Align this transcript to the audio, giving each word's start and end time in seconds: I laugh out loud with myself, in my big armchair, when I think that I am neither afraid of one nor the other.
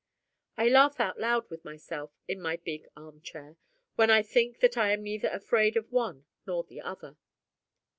I 0.57 0.67
laugh 0.67 0.99
out 0.99 1.19
loud 1.19 1.47
with 1.51 1.63
myself, 1.63 2.09
in 2.27 2.41
my 2.41 2.55
big 2.57 2.87
armchair, 2.97 3.57
when 3.97 4.09
I 4.09 4.23
think 4.23 4.59
that 4.61 4.75
I 4.75 4.93
am 4.93 5.03
neither 5.03 5.29
afraid 5.29 5.77
of 5.77 5.91
one 5.91 6.25
nor 6.47 6.63
the 6.63 6.81
other. 6.81 7.17